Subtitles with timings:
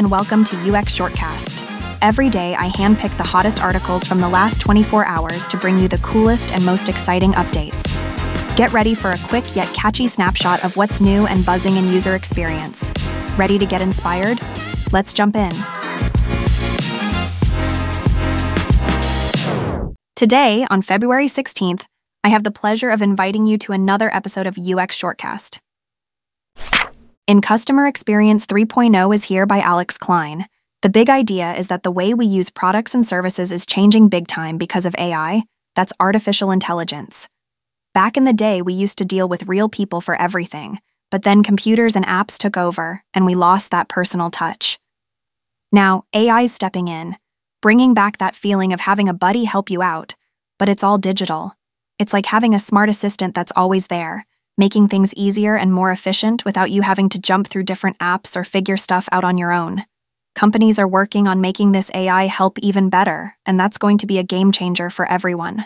[0.00, 1.68] and welcome to UX Shortcast.
[2.00, 5.88] Every day, I handpick the hottest articles from the last 24 hours to bring you
[5.88, 7.84] the coolest and most exciting updates.
[8.56, 12.14] Get ready for a quick yet catchy snapshot of what's new and buzzing in user
[12.14, 12.90] experience.
[13.36, 14.40] Ready to get inspired?
[14.90, 15.52] Let's jump in.
[20.16, 21.84] Today, on February 16th,
[22.24, 25.58] I have the pleasure of inviting you to another episode of UX Shortcast.
[27.30, 30.46] In Customer Experience 3.0 is here by Alex Klein.
[30.82, 34.26] The big idea is that the way we use products and services is changing big
[34.26, 35.44] time because of AI,
[35.76, 37.28] that's artificial intelligence.
[37.94, 40.80] Back in the day, we used to deal with real people for everything,
[41.12, 44.80] but then computers and apps took over, and we lost that personal touch.
[45.70, 47.14] Now, AI's stepping in,
[47.62, 50.16] bringing back that feeling of having a buddy help you out,
[50.58, 51.52] but it's all digital.
[51.96, 54.26] It's like having a smart assistant that's always there,
[54.60, 58.44] making things easier and more efficient without you having to jump through different apps or
[58.44, 59.84] figure stuff out on your own.
[60.34, 64.18] Companies are working on making this AI help even better, and that's going to be
[64.18, 65.64] a game changer for everyone.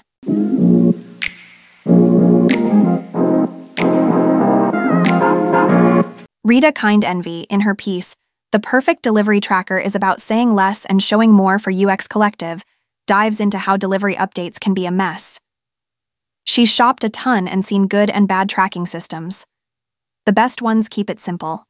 [6.44, 8.14] Rita Kind Envy, in her piece,
[8.52, 12.62] The Perfect Delivery Tracker is about saying less and showing more for UX Collective,
[13.08, 15.40] dives into how delivery updates can be a mess
[16.44, 19.46] She's shopped a ton and seen good and bad tracking systems.
[20.26, 21.64] The best ones keep it simple.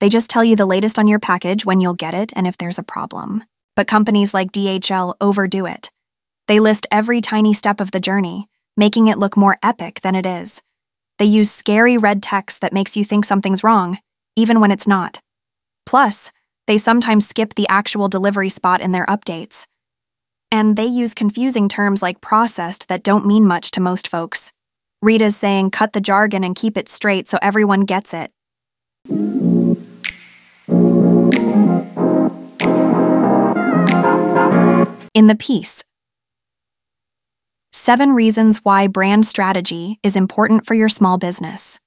[0.00, 2.58] They just tell you the latest on your package when you'll get it and if
[2.58, 3.44] there's a problem.
[3.74, 5.90] But companies like DHL overdo it.
[6.46, 10.26] They list every tiny step of the journey, making it look more epic than it
[10.26, 10.60] is.
[11.18, 13.98] They use scary red text that makes you think something's wrong,
[14.36, 15.20] even when it's not.
[15.86, 16.30] Plus,
[16.66, 19.66] they sometimes skip the actual delivery spot in their updates
[20.52, 24.52] and they use confusing terms like processed that don't mean much to most folks.
[25.00, 28.30] Rita's saying cut the jargon and keep it straight so everyone gets it.
[35.14, 35.82] In the piece,
[37.72, 41.80] Seven Reasons Why Brand Strategy is Important for Your Small Business.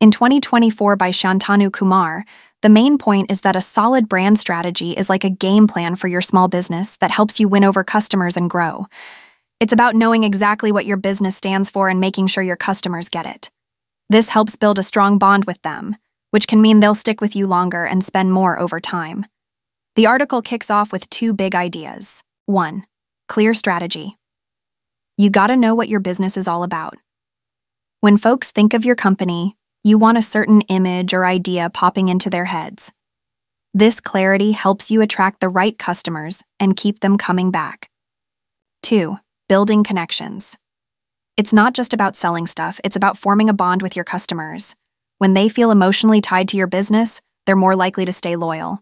[0.00, 2.24] In 2024 by Shantanu Kumar,
[2.60, 6.08] the main point is that a solid brand strategy is like a game plan for
[6.08, 8.86] your small business that helps you win over customers and grow.
[9.60, 13.26] It's about knowing exactly what your business stands for and making sure your customers get
[13.26, 13.50] it.
[14.10, 15.96] This helps build a strong bond with them,
[16.30, 19.26] which can mean they'll stick with you longer and spend more over time.
[19.94, 22.22] The article kicks off with two big ideas.
[22.46, 22.84] 1.
[23.28, 24.16] Clear strategy.
[25.16, 26.94] You gotta know what your business is all about.
[28.00, 29.56] When folks think of your company,
[29.88, 32.92] you want a certain image or idea popping into their heads.
[33.72, 37.88] This clarity helps you attract the right customers and keep them coming back.
[38.82, 39.16] 2.
[39.48, 40.58] Building connections.
[41.38, 44.76] It's not just about selling stuff, it's about forming a bond with your customers.
[45.16, 48.80] When they feel emotionally tied to your business, they're more likely to stay loyal.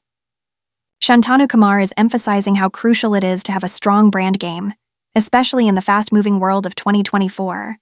[1.00, 4.72] Shantanu Kumar is emphasizing how crucial it is to have a strong brand game,
[5.14, 7.76] especially in the fast moving world of 2024.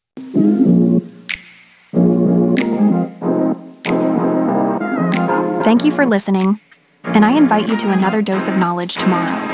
[5.65, 6.61] Thank you for listening,
[7.05, 9.54] and I invite you to another dose of knowledge tomorrow.